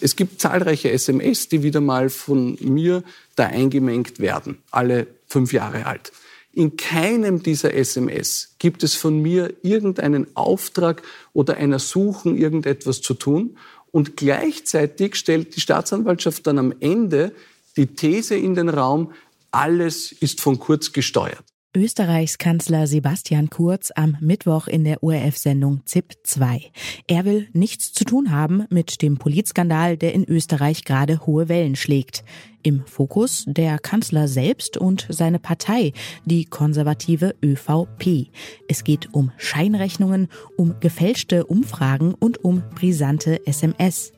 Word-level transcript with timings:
Es 0.00 0.16
gibt 0.16 0.40
zahlreiche 0.40 0.90
SMS, 0.90 1.48
die 1.48 1.62
wieder 1.62 1.80
mal 1.80 2.08
von 2.08 2.56
mir 2.60 3.02
da 3.36 3.46
eingemengt 3.46 4.18
werden, 4.18 4.58
alle 4.70 5.06
fünf 5.26 5.52
Jahre 5.52 5.86
alt. 5.86 6.12
In 6.52 6.76
keinem 6.76 7.42
dieser 7.42 7.74
SMS 7.74 8.56
gibt 8.58 8.82
es 8.82 8.94
von 8.94 9.20
mir 9.20 9.54
irgendeinen 9.62 10.26
Auftrag 10.34 11.02
oder 11.32 11.56
ein 11.58 11.72
Ersuchen, 11.72 12.36
irgendetwas 12.36 13.02
zu 13.02 13.14
tun. 13.14 13.56
Und 13.92 14.16
gleichzeitig 14.16 15.14
stellt 15.14 15.54
die 15.54 15.60
Staatsanwaltschaft 15.60 16.46
dann 16.46 16.58
am 16.58 16.74
Ende 16.80 17.32
die 17.76 17.86
These 17.86 18.34
in 18.34 18.54
den 18.54 18.68
Raum, 18.68 19.12
alles 19.52 20.12
ist 20.12 20.40
von 20.40 20.58
Kurz 20.58 20.92
gesteuert. 20.92 21.44
Österreichs 21.76 22.38
Kanzler 22.38 22.88
Sebastian 22.88 23.48
Kurz 23.48 23.92
am 23.94 24.16
Mittwoch 24.20 24.66
in 24.66 24.82
der 24.82 25.04
ORF-Sendung 25.04 25.82
ZIP 25.84 26.14
2. 26.24 26.62
Er 27.06 27.24
will 27.24 27.46
nichts 27.52 27.92
zu 27.92 28.02
tun 28.02 28.32
haben 28.32 28.64
mit 28.70 29.02
dem 29.02 29.18
Polizskandal, 29.18 29.96
der 29.96 30.12
in 30.12 30.24
Österreich 30.24 30.84
gerade 30.84 31.24
hohe 31.26 31.48
Wellen 31.48 31.76
schlägt. 31.76 32.24
Im 32.64 32.84
Fokus 32.86 33.44
der 33.46 33.78
Kanzler 33.78 34.26
selbst 34.26 34.78
und 34.78 35.06
seine 35.10 35.38
Partei, 35.38 35.92
die 36.24 36.44
konservative 36.44 37.36
ÖVP. 37.40 38.32
Es 38.66 38.82
geht 38.82 39.14
um 39.14 39.30
Scheinrechnungen, 39.36 40.26
um 40.56 40.74
gefälschte 40.80 41.46
Umfragen 41.46 42.14
und 42.14 42.44
um 42.44 42.64
brisante 42.74 43.46
SMS. 43.46 44.12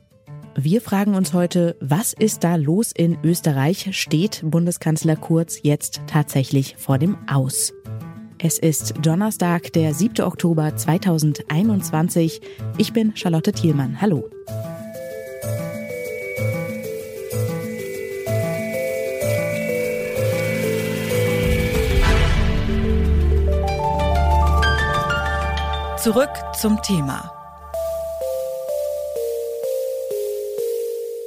Wir 0.54 0.82
fragen 0.82 1.14
uns 1.14 1.32
heute, 1.32 1.76
was 1.80 2.12
ist 2.12 2.44
da 2.44 2.56
los 2.56 2.92
in 2.92 3.16
Österreich? 3.24 3.88
Steht 3.98 4.42
Bundeskanzler 4.44 5.16
Kurz 5.16 5.58
jetzt 5.62 6.02
tatsächlich 6.06 6.76
vor 6.76 6.98
dem 6.98 7.16
Aus? 7.26 7.72
Es 8.38 8.58
ist 8.58 8.94
Donnerstag, 9.00 9.72
der 9.72 9.94
7. 9.94 10.20
Oktober 10.24 10.76
2021. 10.76 12.42
Ich 12.76 12.92
bin 12.92 13.16
Charlotte 13.16 13.52
Thielmann. 13.52 14.00
Hallo. 14.00 14.28
Zurück 25.96 26.30
zum 26.60 26.82
Thema. 26.82 27.41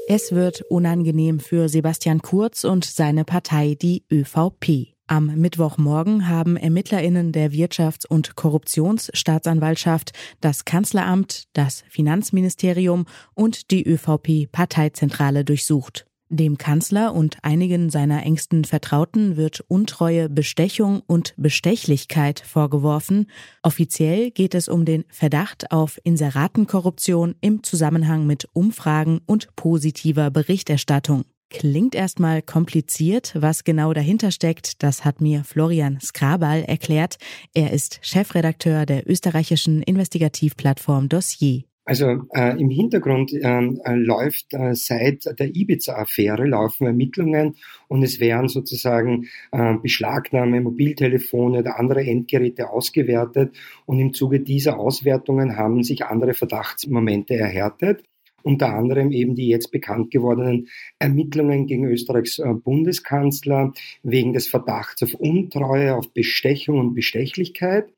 Es 0.07 0.33
wird 0.33 0.61
unangenehm 0.69 1.39
für 1.39 1.67
Sebastian 1.67 2.21
Kurz 2.21 2.63
und 2.63 2.85
seine 2.85 3.25
Partei, 3.25 3.73
die 3.73 4.03
ÖVP. 4.11 4.93
Am 5.07 5.35
Mittwochmorgen 5.35 6.29
haben 6.29 6.57
Ermittlerinnen 6.57 7.31
der 7.31 7.51
Wirtschafts- 7.51 8.05
und 8.05 8.35
Korruptionsstaatsanwaltschaft 8.35 10.11
das 10.41 10.63
Kanzleramt, 10.63 11.45
das 11.53 11.83
Finanzministerium 11.89 13.05
und 13.33 13.71
die 13.71 13.83
ÖVP-Parteizentrale 13.83 15.43
durchsucht. 15.43 16.05
Dem 16.29 16.57
Kanzler 16.57 17.13
und 17.13 17.37
einigen 17.43 17.91
seiner 17.91 18.23
engsten 18.23 18.65
Vertrauten 18.65 19.37
wird 19.37 19.63
Untreue, 19.67 20.27
Bestechung 20.27 21.03
und 21.05 21.35
Bestechlichkeit 21.37 22.39
vorgeworfen. 22.39 23.29
Offiziell 23.61 24.31
geht 24.31 24.55
es 24.55 24.67
um 24.67 24.85
den 24.85 25.05
Verdacht 25.09 25.71
auf 25.71 25.99
Inseratenkorruption 26.03 27.35
im 27.41 27.61
Zusammenhang 27.61 28.25
mit 28.25 28.47
Umfragen 28.53 29.21
und 29.27 29.55
positiver 29.55 30.31
Berichterstattung. 30.31 31.25
Klingt 31.51 31.93
erstmal 31.93 32.41
kompliziert, 32.41 33.33
was 33.37 33.63
genau 33.63 33.93
dahinter 33.93 34.31
steckt, 34.31 34.81
das 34.81 35.05
hat 35.05 35.21
mir 35.21 35.43
Florian 35.43 35.99
Skrabal 36.01 36.63
erklärt. 36.63 37.17
Er 37.53 37.71
ist 37.71 37.99
Chefredakteur 38.01 38.87
der 38.87 39.07
österreichischen 39.07 39.83
Investigativplattform 39.83 41.07
Dossier. 41.07 41.65
Also 41.87 42.23
äh, 42.33 42.59
im 42.59 42.71
Hintergrund 42.71 43.31
äh, 43.31 43.93
läuft 43.93 44.55
äh, 44.55 44.73
seit 44.73 45.25
der 45.39 45.55
Ibiza-Affäre 45.55 46.47
laufen 46.47 46.87
Ermittlungen 46.87 47.57
und 47.87 48.01
es 48.01 48.19
werden 48.19 48.49
sozusagen 48.49 49.27
äh, 49.51 49.75
Beschlagnahme, 49.75 50.61
Mobiltelefone 50.61 51.59
oder 51.59 51.79
andere 51.79 52.03
Endgeräte 52.03 52.71
ausgewertet 52.71 53.55
und 53.85 53.99
im 53.99 54.13
Zuge 54.13 54.39
dieser 54.39 54.79
Auswertungen 54.79 55.57
haben 55.57 55.83
sich 55.83 56.05
andere 56.05 56.33
Verdachtsmomente 56.33 57.35
erhärtet. 57.35 58.03
Unter 58.41 58.73
anderem 58.75 59.11
eben 59.11 59.35
die 59.35 59.47
jetzt 59.47 59.71
bekannt 59.71 60.09
gewordenen 60.09 60.67
Ermittlungen 60.97 61.67
gegen 61.67 61.85
Österreichs 61.85 62.39
äh, 62.39 62.51
Bundeskanzler 62.53 63.73
wegen 64.01 64.33
des 64.33 64.47
Verdachts 64.47 65.03
auf 65.03 65.13
Untreue, 65.13 65.95
auf 65.95 66.11
Bestechung 66.13 66.79
und 66.79 66.95
Bestechlichkeit. 66.95 67.93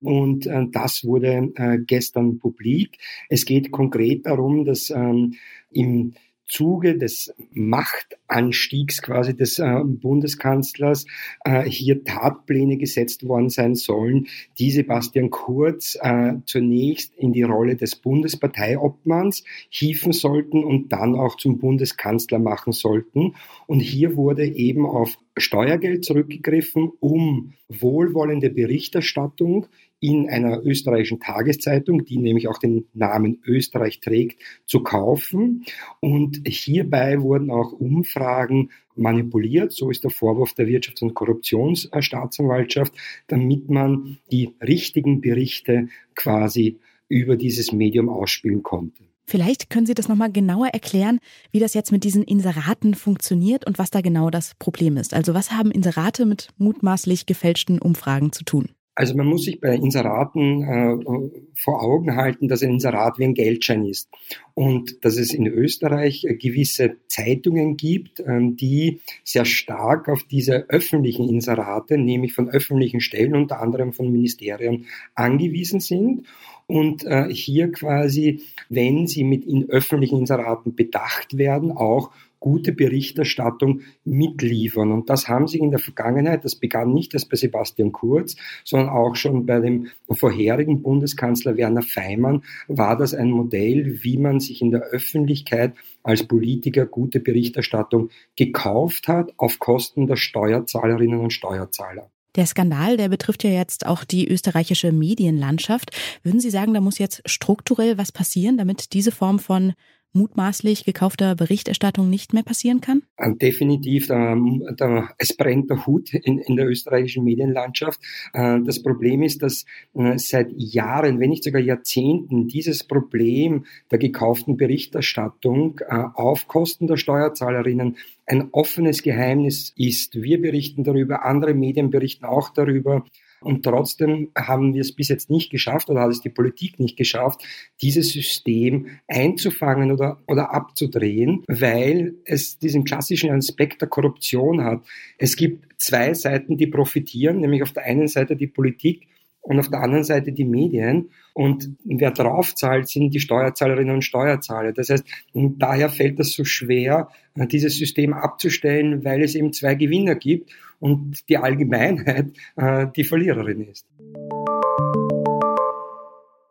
Und 0.00 0.46
äh, 0.46 0.66
das 0.70 1.04
wurde 1.04 1.50
äh, 1.56 1.78
gestern 1.78 2.38
publik. 2.38 2.98
Es 3.28 3.44
geht 3.44 3.70
konkret 3.70 4.26
darum, 4.26 4.64
dass 4.64 4.90
ähm, 4.90 5.34
im 5.70 6.14
Zuge 6.48 6.96
des 6.96 7.34
Machtanstiegs 7.50 9.02
quasi 9.02 9.36
des 9.36 9.58
äh, 9.58 9.80
Bundeskanzlers 9.84 11.04
äh, 11.44 11.64
hier 11.64 12.04
Tatpläne 12.04 12.78
gesetzt 12.78 13.28
worden 13.28 13.50
sein 13.50 13.74
sollen, 13.74 14.28
die 14.58 14.70
Sebastian 14.70 15.30
Kurz 15.30 15.98
äh, 16.00 16.34
zunächst 16.46 17.14
in 17.16 17.32
die 17.32 17.42
Rolle 17.42 17.76
des 17.76 17.96
Bundesparteiobmanns 17.96 19.44
hieven 19.68 20.12
sollten 20.12 20.64
und 20.64 20.90
dann 20.90 21.14
auch 21.14 21.36
zum 21.36 21.58
Bundeskanzler 21.58 22.38
machen 22.38 22.72
sollten. 22.72 23.34
Und 23.66 23.80
hier 23.80 24.16
wurde 24.16 24.46
eben 24.46 24.86
auf 24.86 25.18
Steuergeld 25.40 26.04
zurückgegriffen, 26.04 26.90
um 27.00 27.52
wohlwollende 27.68 28.50
Berichterstattung 28.50 29.66
in 30.00 30.28
einer 30.28 30.64
österreichischen 30.64 31.20
Tageszeitung, 31.20 32.04
die 32.04 32.18
nämlich 32.18 32.48
auch 32.48 32.58
den 32.58 32.86
Namen 32.94 33.40
Österreich 33.44 34.00
trägt, 34.00 34.40
zu 34.64 34.82
kaufen. 34.82 35.64
Und 36.00 36.42
hierbei 36.46 37.20
wurden 37.20 37.50
auch 37.50 37.72
Umfragen 37.72 38.70
manipuliert, 38.94 39.72
so 39.72 39.90
ist 39.90 40.04
der 40.04 40.10
Vorwurf 40.10 40.54
der 40.54 40.66
Wirtschafts- 40.66 41.02
und 41.02 41.14
Korruptionsstaatsanwaltschaft, 41.14 42.92
damit 43.26 43.70
man 43.70 44.18
die 44.30 44.54
richtigen 44.60 45.20
Berichte 45.20 45.88
quasi 46.14 46.78
über 47.08 47.36
dieses 47.36 47.72
Medium 47.72 48.08
ausspielen 48.08 48.62
konnte. 48.62 49.04
Vielleicht 49.28 49.68
können 49.68 49.84
Sie 49.84 49.92
das 49.92 50.08
nochmal 50.08 50.32
genauer 50.32 50.68
erklären, 50.68 51.20
wie 51.50 51.58
das 51.58 51.74
jetzt 51.74 51.92
mit 51.92 52.02
diesen 52.02 52.22
Inseraten 52.22 52.94
funktioniert 52.94 53.66
und 53.66 53.78
was 53.78 53.90
da 53.90 54.00
genau 54.00 54.30
das 54.30 54.54
Problem 54.58 54.96
ist. 54.96 55.12
Also 55.12 55.34
was 55.34 55.52
haben 55.52 55.70
Inserate 55.70 56.24
mit 56.24 56.48
mutmaßlich 56.56 57.26
gefälschten 57.26 57.78
Umfragen 57.78 58.32
zu 58.32 58.44
tun? 58.44 58.70
Also 58.98 59.14
man 59.16 59.28
muss 59.28 59.44
sich 59.44 59.60
bei 59.60 59.76
Inseraten 59.76 60.62
äh, 60.64 61.40
vor 61.54 61.84
Augen 61.84 62.16
halten, 62.16 62.48
dass 62.48 62.64
ein 62.64 62.72
Inserat 62.72 63.16
wie 63.20 63.26
ein 63.26 63.34
Geldschein 63.34 63.84
ist. 63.84 64.08
Und 64.54 65.04
dass 65.04 65.18
es 65.18 65.32
in 65.32 65.46
Österreich 65.46 66.26
gewisse 66.40 66.96
Zeitungen 67.06 67.76
gibt, 67.76 68.18
ähm, 68.18 68.56
die 68.56 68.98
sehr 69.22 69.44
stark 69.44 70.08
auf 70.08 70.24
diese 70.24 70.68
öffentlichen 70.68 71.28
Inserate, 71.28 71.96
nämlich 71.96 72.32
von 72.32 72.48
öffentlichen 72.48 73.00
Stellen, 73.00 73.36
unter 73.36 73.60
anderem 73.60 73.92
von 73.92 74.10
Ministerien, 74.10 74.86
angewiesen 75.14 75.78
sind. 75.78 76.26
Und 76.66 77.04
äh, 77.04 77.32
hier 77.32 77.70
quasi, 77.70 78.42
wenn 78.68 79.06
sie 79.06 79.22
mit 79.22 79.44
in 79.44 79.70
öffentlichen 79.70 80.18
Inseraten 80.18 80.74
bedacht 80.74 81.38
werden, 81.38 81.70
auch 81.70 82.10
gute 82.40 82.72
Berichterstattung 82.72 83.82
mitliefern. 84.04 84.92
Und 84.92 85.10
das 85.10 85.28
haben 85.28 85.48
sie 85.48 85.58
in 85.58 85.70
der 85.70 85.80
Vergangenheit, 85.80 86.44
das 86.44 86.56
begann 86.56 86.92
nicht 86.92 87.14
erst 87.14 87.30
bei 87.30 87.36
Sebastian 87.36 87.92
Kurz, 87.92 88.36
sondern 88.64 88.90
auch 88.90 89.16
schon 89.16 89.46
bei 89.46 89.60
dem 89.60 89.88
vorherigen 90.10 90.82
Bundeskanzler 90.82 91.56
Werner 91.56 91.82
Feimann 91.82 92.42
war 92.68 92.96
das 92.96 93.14
ein 93.14 93.30
Modell, 93.30 94.02
wie 94.02 94.18
man 94.18 94.40
sich 94.40 94.62
in 94.62 94.70
der 94.70 94.82
Öffentlichkeit 94.82 95.74
als 96.02 96.24
Politiker 96.24 96.86
gute 96.86 97.20
Berichterstattung 97.20 98.10
gekauft 98.36 99.08
hat 99.08 99.32
auf 99.36 99.58
Kosten 99.58 100.06
der 100.06 100.16
Steuerzahlerinnen 100.16 101.20
und 101.20 101.32
Steuerzahler. 101.32 102.10
Der 102.36 102.46
Skandal, 102.46 102.96
der 102.96 103.08
betrifft 103.08 103.42
ja 103.42 103.50
jetzt 103.50 103.86
auch 103.86 104.04
die 104.04 104.28
österreichische 104.28 104.92
Medienlandschaft. 104.92 105.90
Würden 106.22 106.40
Sie 106.40 106.50
sagen, 106.50 106.74
da 106.74 106.80
muss 106.80 106.98
jetzt 106.98 107.22
strukturell 107.26 107.98
was 107.98 108.12
passieren, 108.12 108.58
damit 108.58 108.92
diese 108.92 109.10
Form 109.10 109.38
von 109.38 109.72
mutmaßlich 110.12 110.84
gekaufter 110.84 111.34
Berichterstattung 111.34 112.08
nicht 112.08 112.32
mehr 112.32 112.42
passieren 112.42 112.80
kann? 112.80 113.02
Äh, 113.16 113.34
definitiv. 113.34 114.06
Da, 114.06 114.36
da, 114.76 115.10
es 115.18 115.36
brennt 115.36 115.70
der 115.70 115.86
Hut 115.86 116.12
in, 116.14 116.38
in 116.38 116.56
der 116.56 116.68
österreichischen 116.68 117.24
Medienlandschaft. 117.24 118.00
Äh, 118.32 118.60
das 118.64 118.82
Problem 118.82 119.22
ist, 119.22 119.42
dass 119.42 119.64
äh, 119.94 120.18
seit 120.18 120.50
Jahren, 120.56 121.20
wenn 121.20 121.30
nicht 121.30 121.44
sogar 121.44 121.60
Jahrzehnten, 121.60 122.48
dieses 122.48 122.84
Problem 122.84 123.64
der 123.90 123.98
gekauften 123.98 124.56
Berichterstattung 124.56 125.80
auf 125.88 126.48
Kosten 126.48 126.86
der 126.86 126.96
Steuerzahlerinnen 126.96 127.96
ein 128.26 128.48
offenes 128.52 129.02
Geheimnis 129.02 129.72
ist. 129.76 130.14
Wir 130.20 130.40
berichten 130.40 130.84
darüber, 130.84 131.24
andere 131.24 131.54
Medien 131.54 131.90
berichten 131.90 132.24
auch 132.24 132.50
darüber. 132.50 133.04
Und 133.40 133.62
trotzdem 133.62 134.30
haben 134.36 134.74
wir 134.74 134.80
es 134.80 134.92
bis 134.92 135.08
jetzt 135.08 135.30
nicht 135.30 135.50
geschafft 135.50 135.88
oder 135.90 136.00
hat 136.00 136.10
es 136.10 136.20
die 136.20 136.28
Politik 136.28 136.80
nicht 136.80 136.96
geschafft, 136.96 137.42
dieses 137.80 138.10
System 138.10 138.86
einzufangen 139.06 139.92
oder, 139.92 140.20
oder 140.26 140.52
abzudrehen, 140.52 141.44
weil 141.46 142.14
es 142.24 142.58
diesen 142.58 142.84
klassischen 142.84 143.30
Aspekt 143.30 143.80
der 143.80 143.88
Korruption 143.88 144.64
hat. 144.64 144.82
Es 145.18 145.36
gibt 145.36 145.80
zwei 145.80 146.14
Seiten, 146.14 146.56
die 146.56 146.66
profitieren, 146.66 147.40
nämlich 147.40 147.62
auf 147.62 147.72
der 147.72 147.84
einen 147.84 148.08
Seite 148.08 148.36
die 148.36 148.46
Politik, 148.46 149.06
und 149.40 149.58
auf 149.58 149.70
der 149.70 149.80
anderen 149.80 150.04
Seite 150.04 150.32
die 150.32 150.44
Medien. 150.44 151.10
Und 151.32 151.70
wer 151.84 152.10
draufzahlt, 152.10 152.88
sind 152.88 153.14
die 153.14 153.20
Steuerzahlerinnen 153.20 153.94
und 153.94 154.02
Steuerzahler. 154.02 154.72
Das 154.72 154.90
heißt, 154.90 155.04
daher 155.32 155.88
fällt 155.88 156.18
das 156.18 156.32
so 156.32 156.44
schwer, 156.44 157.08
dieses 157.34 157.76
System 157.76 158.12
abzustellen, 158.12 159.04
weil 159.04 159.22
es 159.22 159.34
eben 159.34 159.52
zwei 159.52 159.74
Gewinner 159.74 160.16
gibt 160.16 160.50
und 160.80 161.28
die 161.28 161.38
Allgemeinheit 161.38 162.32
äh, 162.56 162.86
die 162.94 163.04
Verliererin 163.04 163.62
ist. 163.62 163.86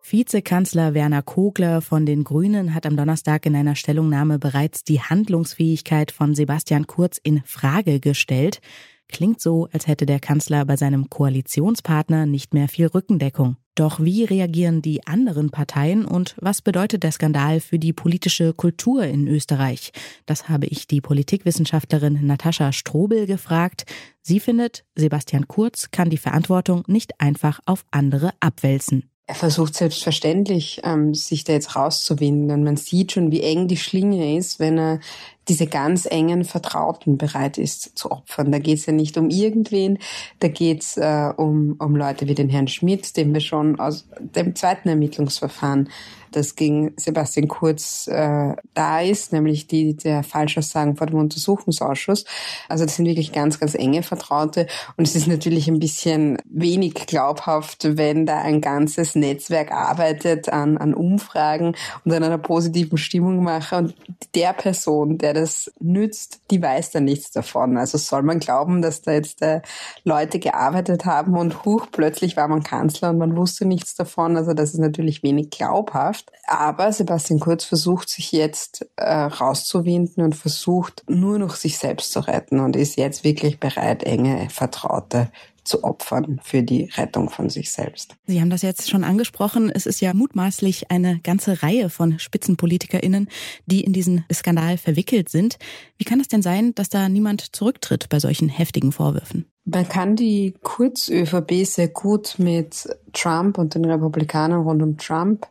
Vizekanzler 0.09 0.93
Werner 0.93 1.21
Kogler 1.21 1.81
von 1.81 2.05
den 2.05 2.23
Grünen 2.23 2.73
hat 2.73 2.85
am 2.85 2.95
Donnerstag 2.95 3.45
in 3.45 3.57
einer 3.57 3.75
Stellungnahme 3.75 4.39
bereits 4.39 4.85
die 4.85 5.01
Handlungsfähigkeit 5.01 6.11
von 6.11 6.33
Sebastian 6.33 6.87
Kurz 6.87 7.17
in 7.21 7.41
Frage 7.43 7.99
gestellt. 7.99 8.61
Klingt 9.09 9.41
so, 9.41 9.67
als 9.71 9.87
hätte 9.87 10.05
der 10.05 10.19
Kanzler 10.19 10.65
bei 10.65 10.75
seinem 10.75 11.09
Koalitionspartner 11.09 12.25
nicht 12.25 12.53
mehr 12.53 12.67
viel 12.67 12.87
Rückendeckung. 12.87 13.57
Doch 13.77 13.99
wie 13.99 14.23
reagieren 14.23 14.81
die 14.81 15.05
anderen 15.05 15.51
Parteien 15.51 16.03
und 16.03 16.35
was 16.41 16.63
bedeutet 16.63 17.03
der 17.03 17.11
Skandal 17.11 17.59
für 17.59 17.77
die 17.77 17.93
politische 17.93 18.53
Kultur 18.53 19.03
in 19.03 19.27
Österreich? 19.27 19.91
Das 20.25 20.49
habe 20.49 20.65
ich 20.65 20.87
die 20.87 20.99
Politikwissenschaftlerin 20.99 22.25
Natascha 22.25 22.71
Strobel 22.71 23.27
gefragt. 23.27 23.85
Sie 24.23 24.39
findet, 24.39 24.83
Sebastian 24.95 25.47
Kurz 25.47 25.91
kann 25.91 26.09
die 26.09 26.17
Verantwortung 26.17 26.83
nicht 26.87 27.21
einfach 27.21 27.59
auf 27.67 27.85
andere 27.91 28.31
abwälzen. 28.39 29.11
Er 29.27 29.35
versucht 29.35 29.75
selbstverständlich, 29.75 30.81
ähm, 30.83 31.13
sich 31.13 31.43
da 31.43 31.53
jetzt 31.53 31.75
rauszuwinden. 31.75 32.49
Und 32.49 32.63
man 32.63 32.77
sieht 32.77 33.11
schon, 33.11 33.29
wie 33.29 33.41
eng 33.41 33.67
die 33.67 33.77
Schlinge 33.77 34.37
ist, 34.37 34.57
wenn 34.59 34.79
er 34.79 35.01
diese 35.47 35.67
ganz 35.67 36.05
engen 36.05 36.43
Vertrauten 36.43 37.17
bereit 37.17 37.57
ist 37.57 37.97
zu 37.97 38.11
opfern. 38.11 38.51
Da 38.51 38.59
geht 38.59 38.79
es 38.79 38.85
ja 38.85 38.93
nicht 38.93 39.17
um 39.17 39.29
irgendwen, 39.29 39.99
da 40.39 40.47
geht 40.47 40.83
es 40.83 40.97
äh, 40.97 41.31
um, 41.35 41.75
um 41.79 41.95
Leute 41.95 42.27
wie 42.27 42.35
den 42.35 42.49
Herrn 42.49 42.67
Schmidt, 42.67 43.17
den 43.17 43.33
wir 43.33 43.41
schon 43.41 43.79
aus 43.79 44.07
dem 44.19 44.55
zweiten 44.55 44.89
Ermittlungsverfahren 44.89 45.89
das 46.31 46.55
gegen 46.55 46.93
Sebastian 46.97 47.47
Kurz 47.47 48.07
äh, 48.07 48.55
da 48.73 49.01
ist, 49.01 49.33
nämlich 49.33 49.67
die 49.67 49.95
der 49.95 50.23
Falschaussagen 50.23 50.95
vor 50.95 51.07
dem 51.07 51.19
Untersuchungsausschuss. 51.19 52.25
Also 52.69 52.85
das 52.85 52.95
sind 52.95 53.05
wirklich 53.05 53.31
ganz, 53.31 53.59
ganz 53.59 53.75
enge 53.75 54.03
Vertraute 54.03 54.67
und 54.95 55.07
es 55.07 55.15
ist 55.15 55.27
natürlich 55.27 55.67
ein 55.67 55.79
bisschen 55.79 56.37
wenig 56.45 56.93
glaubhaft, 56.93 57.97
wenn 57.97 58.25
da 58.25 58.41
ein 58.41 58.61
ganzes 58.61 59.15
Netzwerk 59.15 59.71
arbeitet 59.71 60.49
an, 60.49 60.77
an 60.77 60.93
Umfragen 60.93 61.75
und 62.05 62.13
an 62.13 62.23
einer 62.23 62.37
positiven 62.37 62.97
Stimmung 62.97 63.43
mache 63.43 63.77
und 63.77 63.95
der 64.35 64.53
Person, 64.53 65.17
der 65.17 65.33
das 65.39 65.71
nützt, 65.79 66.41
die 66.51 66.61
weiß 66.61 66.91
da 66.91 66.99
nichts 66.99 67.31
davon. 67.31 67.77
Also 67.77 67.97
soll 67.97 68.23
man 68.23 68.39
glauben, 68.39 68.81
dass 68.81 69.01
da 69.01 69.11
jetzt 69.13 69.41
äh, 69.41 69.61
Leute 70.03 70.39
gearbeitet 70.39 71.05
haben 71.05 71.37
und 71.37 71.65
huch, 71.65 71.87
plötzlich 71.91 72.37
war 72.37 72.47
man 72.47 72.63
Kanzler 72.63 73.09
und 73.09 73.17
man 73.17 73.35
wusste 73.35 73.65
nichts 73.65 73.95
davon. 73.95 74.37
Also 74.37 74.53
das 74.53 74.73
ist 74.73 74.79
natürlich 74.79 75.23
wenig 75.23 75.49
glaubhaft. 75.49 76.31
Aber 76.45 76.91
Sebastian 76.91 77.39
Kurz 77.39 77.63
versucht 77.63 78.09
sich 78.09 78.31
jetzt 78.31 78.87
äh, 78.95 79.13
rauszuwinden 79.13 80.23
und 80.23 80.35
versucht 80.35 81.03
nur 81.07 81.39
noch 81.39 81.55
sich 81.55 81.77
selbst 81.77 82.11
zu 82.11 82.19
retten 82.19 82.59
und 82.59 82.75
ist 82.75 82.97
jetzt 82.97 83.23
wirklich 83.23 83.59
bereit, 83.59 84.03
enge 84.03 84.49
Vertraute 84.49 85.29
zu 85.67 85.83
opfern 85.83 86.39
für 86.43 86.63
die 86.63 86.89
Rettung 86.95 87.29
von 87.29 87.49
sich 87.49 87.71
selbst. 87.71 88.15
Sie 88.25 88.41
haben 88.41 88.49
das 88.49 88.61
jetzt 88.61 88.89
schon 88.89 89.03
angesprochen. 89.03 89.69
Es 89.73 89.85
ist 89.85 90.01
ja 90.01 90.13
mutmaßlich 90.13 90.89
eine 90.89 91.19
ganze 91.19 91.61
Reihe 91.61 91.89
von 91.89 92.19
Spitzenpolitikerinnen, 92.19 93.29
die 93.65 93.81
in 93.81 93.93
diesen 93.93 94.25
Skandal 94.31 94.77
verwickelt 94.77 95.29
sind. 95.29 95.57
Wie 95.97 96.05
kann 96.05 96.19
es 96.19 96.27
denn 96.27 96.41
sein, 96.41 96.73
dass 96.75 96.89
da 96.89 97.09
niemand 97.09 97.55
zurücktritt 97.55 98.09
bei 98.09 98.19
solchen 98.19 98.49
heftigen 98.49 98.91
Vorwürfen? 98.91 99.45
Man 99.65 99.87
kann 99.89 100.15
die 100.15 100.53
Kurz-ÖVP 100.63 101.65
sehr 101.65 101.89
gut 101.89 102.35
mit 102.37 102.87
Trump 103.11 103.57
und 103.57 103.75
den 103.75 103.83
Republikanern 103.83 104.61
rund 104.61 104.81
um 104.81 104.97
Trump 104.97 105.45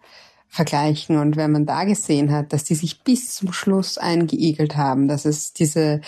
vergleichen. 0.48 1.18
Und 1.18 1.36
wenn 1.36 1.52
man 1.52 1.66
da 1.66 1.84
gesehen 1.84 2.32
hat, 2.32 2.52
dass 2.52 2.64
die 2.64 2.74
sich 2.74 3.02
bis 3.02 3.34
zum 3.34 3.52
Schluss 3.52 3.98
eingeigelt 3.98 4.76
haben, 4.76 5.08
dass 5.08 5.24
es 5.24 5.52
diese 5.52 6.00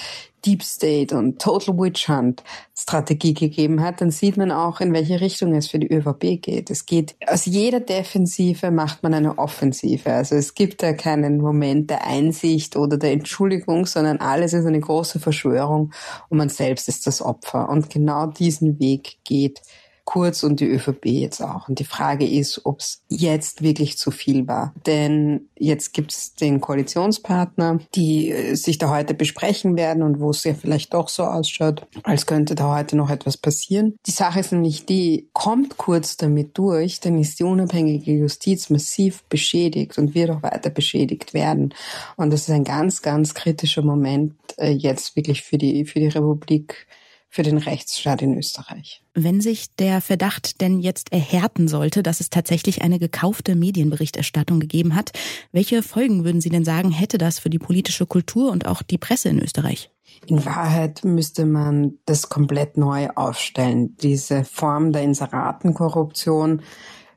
Deep 0.46 0.62
State 0.62 1.16
und 1.16 1.40
Total 1.40 1.76
Witch 1.76 2.08
Hunt 2.08 2.44
Strategie 2.76 3.34
gegeben 3.34 3.82
hat, 3.82 4.00
dann 4.00 4.10
sieht 4.10 4.36
man 4.36 4.52
auch, 4.52 4.80
in 4.80 4.92
welche 4.92 5.20
Richtung 5.20 5.54
es 5.54 5.68
für 5.68 5.78
die 5.78 5.92
ÖVP 5.92 6.40
geht. 6.40 6.70
Es 6.70 6.86
geht, 6.86 7.16
aus 7.26 7.44
jeder 7.44 7.80
Defensive 7.80 8.70
macht 8.70 9.02
man 9.02 9.14
eine 9.14 9.38
Offensive. 9.38 10.12
Also 10.12 10.36
es 10.36 10.54
gibt 10.54 10.82
da 10.82 10.92
keinen 10.92 11.38
Moment 11.38 11.90
der 11.90 12.06
Einsicht 12.06 12.76
oder 12.76 12.96
der 12.96 13.12
Entschuldigung, 13.12 13.86
sondern 13.86 14.18
alles 14.18 14.52
ist 14.52 14.64
eine 14.64 14.80
große 14.80 15.18
Verschwörung 15.18 15.92
und 16.28 16.38
man 16.38 16.48
selbst 16.48 16.88
ist 16.88 17.06
das 17.06 17.20
Opfer. 17.20 17.68
Und 17.68 17.90
genau 17.90 18.26
diesen 18.26 18.78
Weg 18.78 19.18
geht 19.24 19.60
Kurz 20.08 20.42
und 20.42 20.60
die 20.60 20.64
ÖVP 20.64 21.04
jetzt 21.04 21.42
auch. 21.42 21.68
Und 21.68 21.80
die 21.80 21.84
Frage 21.84 22.26
ist, 22.26 22.64
ob 22.64 22.80
es 22.80 23.02
jetzt 23.08 23.60
wirklich 23.60 23.98
zu 23.98 24.10
viel 24.10 24.48
war. 24.48 24.72
Denn 24.86 25.50
jetzt 25.54 25.92
gibt 25.92 26.12
es 26.12 26.32
den 26.32 26.62
Koalitionspartner, 26.62 27.80
die 27.94 28.30
äh, 28.30 28.54
sich 28.54 28.78
da 28.78 28.88
heute 28.88 29.12
besprechen 29.12 29.76
werden 29.76 30.02
und 30.02 30.18
wo 30.18 30.30
es 30.30 30.44
ja 30.44 30.54
vielleicht 30.54 30.94
doch 30.94 31.10
so 31.10 31.24
ausschaut, 31.24 31.86
als 32.04 32.24
könnte 32.24 32.54
da 32.54 32.74
heute 32.74 32.96
noch 32.96 33.10
etwas 33.10 33.36
passieren. 33.36 33.96
Die 34.06 34.10
Sache 34.10 34.40
ist 34.40 34.50
nämlich 34.50 34.86
die, 34.86 35.28
kommt 35.34 35.76
Kurz 35.76 36.16
damit 36.16 36.56
durch, 36.56 37.00
dann 37.00 37.18
ist 37.18 37.38
die 37.38 37.44
unabhängige 37.44 38.12
Justiz 38.12 38.70
massiv 38.70 39.24
beschädigt 39.24 39.98
und 39.98 40.14
wird 40.14 40.30
auch 40.30 40.42
weiter 40.42 40.70
beschädigt 40.70 41.34
werden. 41.34 41.74
Und 42.16 42.32
das 42.32 42.48
ist 42.48 42.50
ein 42.50 42.64
ganz, 42.64 43.02
ganz 43.02 43.34
kritischer 43.34 43.82
Moment 43.82 44.32
äh, 44.56 44.70
jetzt 44.70 45.16
wirklich 45.16 45.42
für 45.42 45.58
die, 45.58 45.84
für 45.84 46.00
die 46.00 46.08
Republik 46.08 46.86
für 47.28 47.42
den 47.42 47.58
Rechtsstaat 47.58 48.22
in 48.22 48.36
Österreich. 48.36 49.02
Wenn 49.14 49.40
sich 49.40 49.74
der 49.76 50.00
Verdacht 50.00 50.60
denn 50.60 50.80
jetzt 50.80 51.12
erhärten 51.12 51.68
sollte, 51.68 52.02
dass 52.02 52.20
es 52.20 52.30
tatsächlich 52.30 52.82
eine 52.82 52.98
gekaufte 52.98 53.54
Medienberichterstattung 53.54 54.60
gegeben 54.60 54.94
hat, 54.94 55.12
welche 55.52 55.82
Folgen 55.82 56.24
würden 56.24 56.40
Sie 56.40 56.48
denn 56.48 56.64
sagen, 56.64 56.90
hätte 56.90 57.18
das 57.18 57.38
für 57.38 57.50
die 57.50 57.58
politische 57.58 58.06
Kultur 58.06 58.50
und 58.50 58.66
auch 58.66 58.82
die 58.82 58.98
Presse 58.98 59.28
in 59.28 59.40
Österreich? 59.40 59.90
In 60.26 60.44
Wahrheit 60.44 61.04
müsste 61.04 61.44
man 61.44 61.98
das 62.06 62.28
komplett 62.28 62.76
neu 62.76 63.08
aufstellen. 63.14 63.96
Diese 63.98 64.44
Form 64.44 64.92
der 64.92 65.02
Inseratenkorruption 65.02 66.62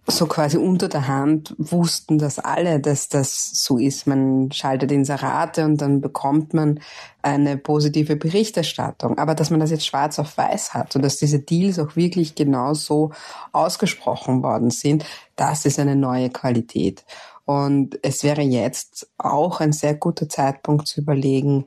so 0.08 0.26
quasi 0.26 0.58
unter 0.58 0.88
der 0.88 1.08
Hand 1.08 1.56
wussten 1.58 2.18
das 2.18 2.40
alle, 2.40 2.80
dass 2.80 3.08
das 3.08 3.52
so 3.64 3.78
ist. 3.78 4.08
Man 4.08 4.52
schaltet 4.52 4.92
Inserate 4.92 5.64
und 5.66 5.78
dann 5.78 6.02
bekommt 6.02 6.54
man 6.54 6.80
eine 7.22 7.58
positive 7.58 8.16
Berichterstattung. 8.16 9.18
Aber 9.18 9.36
dass 9.36 9.52
man 9.52 9.60
das 9.60 9.72
jetzt 9.72 9.86
schwarz 9.86 10.18
auf 10.20 10.38
weiß 10.38 10.74
hat 10.74 10.96
und 10.96 11.04
dass 11.04 11.18
diese 11.18 11.40
Deals 11.40 11.80
auch 11.80 11.96
wirklich 11.96 12.36
genau 12.36 12.74
so 12.74 13.12
ausgesprochen 13.52 14.44
worden 14.44 14.72
sind, 14.72 15.06
das 15.36 15.66
ist 15.66 15.80
eine 15.80 15.96
neue 15.96 16.30
Qualität. 16.30 17.06
Und 17.46 18.00
es 18.02 18.24
wäre 18.24 18.42
jetzt 18.42 19.08
auch 19.18 19.60
ein 19.60 19.74
sehr 19.74 19.96
guter 19.96 20.28
Zeitpunkt 20.30 20.88
zu 20.88 21.02
überlegen, 21.02 21.66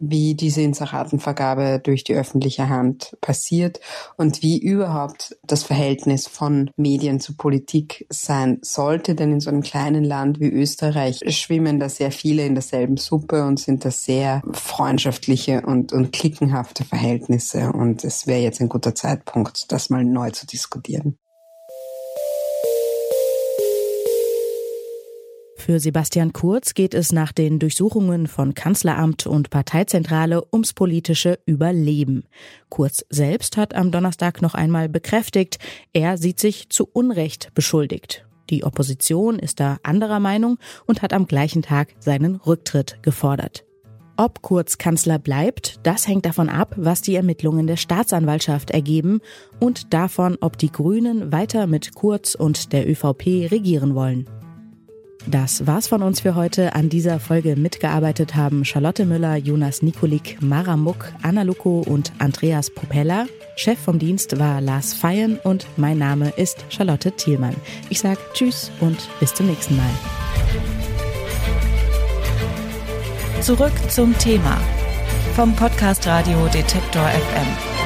wie 0.00 0.34
diese 0.34 0.62
Inseratenvergabe 0.62 1.80
durch 1.82 2.04
die 2.04 2.14
öffentliche 2.14 2.68
Hand 2.68 3.16
passiert 3.20 3.80
und 4.16 4.42
wie 4.42 4.58
überhaupt 4.58 5.36
das 5.44 5.62
Verhältnis 5.62 6.26
von 6.26 6.70
Medien 6.76 7.20
zu 7.20 7.36
Politik 7.36 8.06
sein 8.08 8.58
sollte. 8.62 9.14
Denn 9.14 9.32
in 9.32 9.40
so 9.40 9.50
einem 9.50 9.62
kleinen 9.62 10.04
Land 10.04 10.40
wie 10.40 10.50
Österreich 10.50 11.20
schwimmen 11.28 11.78
da 11.78 11.88
sehr 11.88 12.10
viele 12.10 12.44
in 12.44 12.54
derselben 12.54 12.96
Suppe 12.96 13.44
und 13.44 13.60
sind 13.60 13.84
da 13.84 13.90
sehr 13.90 14.42
freundschaftliche 14.52 15.62
und, 15.62 15.92
und 15.92 16.12
klickenhafte 16.12 16.84
Verhältnisse. 16.84 17.72
Und 17.72 18.04
es 18.04 18.26
wäre 18.26 18.40
jetzt 18.40 18.60
ein 18.60 18.68
guter 18.68 18.94
Zeitpunkt, 18.94 19.70
das 19.70 19.90
mal 19.90 20.04
neu 20.04 20.30
zu 20.30 20.46
diskutieren. 20.46 21.18
Für 25.70 25.78
Sebastian 25.78 26.32
Kurz 26.32 26.74
geht 26.74 26.94
es 26.94 27.12
nach 27.12 27.30
den 27.30 27.60
Durchsuchungen 27.60 28.26
von 28.26 28.54
Kanzleramt 28.54 29.28
und 29.28 29.50
Parteizentrale 29.50 30.42
ums 30.52 30.72
politische 30.72 31.38
Überleben. 31.46 32.24
Kurz 32.70 33.04
selbst 33.08 33.56
hat 33.56 33.76
am 33.76 33.92
Donnerstag 33.92 34.42
noch 34.42 34.54
einmal 34.54 34.88
bekräftigt, 34.88 35.60
er 35.92 36.18
sieht 36.18 36.40
sich 36.40 36.70
zu 36.70 36.88
Unrecht 36.92 37.54
beschuldigt. 37.54 38.26
Die 38.50 38.64
Opposition 38.64 39.38
ist 39.38 39.60
da 39.60 39.78
anderer 39.84 40.18
Meinung 40.18 40.58
und 40.86 41.02
hat 41.02 41.12
am 41.12 41.28
gleichen 41.28 41.62
Tag 41.62 41.94
seinen 42.00 42.34
Rücktritt 42.34 43.00
gefordert. 43.04 43.64
Ob 44.16 44.42
Kurz 44.42 44.76
Kanzler 44.76 45.20
bleibt, 45.20 45.78
das 45.84 46.08
hängt 46.08 46.26
davon 46.26 46.48
ab, 46.48 46.74
was 46.78 47.00
die 47.00 47.14
Ermittlungen 47.14 47.68
der 47.68 47.76
Staatsanwaltschaft 47.76 48.72
ergeben 48.72 49.20
und 49.60 49.94
davon, 49.94 50.36
ob 50.40 50.58
die 50.58 50.72
Grünen 50.72 51.30
weiter 51.30 51.68
mit 51.68 51.94
Kurz 51.94 52.34
und 52.34 52.72
der 52.72 52.90
ÖVP 52.90 53.52
regieren 53.52 53.94
wollen. 53.94 54.28
Das 55.26 55.66
war's 55.66 55.88
von 55.88 56.02
uns 56.02 56.20
für 56.20 56.34
heute. 56.34 56.74
An 56.74 56.88
dieser 56.88 57.20
Folge 57.20 57.56
mitgearbeitet 57.56 58.34
haben 58.34 58.64
Charlotte 58.64 59.04
Müller, 59.04 59.36
Jonas 59.36 59.82
Nikolik, 59.82 60.38
Mara 60.40 60.76
Muck, 60.76 61.12
Anna 61.22 61.42
Luko 61.42 61.80
und 61.86 62.12
Andreas 62.18 62.70
Propeller. 62.70 63.26
Chef 63.56 63.78
vom 63.78 63.98
Dienst 63.98 64.38
war 64.38 64.60
Lars 64.60 64.94
Feyen 64.94 65.38
und 65.44 65.66
mein 65.76 65.98
Name 65.98 66.30
ist 66.36 66.64
Charlotte 66.70 67.12
Thielmann. 67.12 67.54
Ich 67.90 68.00
sag 68.00 68.18
Tschüss 68.32 68.70
und 68.80 69.08
bis 69.20 69.34
zum 69.34 69.46
nächsten 69.46 69.76
Mal. 69.76 69.90
Zurück 73.42 73.72
zum 73.88 74.16
Thema 74.18 74.58
vom 75.34 75.54
Podcast 75.54 76.06
Radio 76.06 76.46
Detektor 76.48 77.06
FM. 77.06 77.79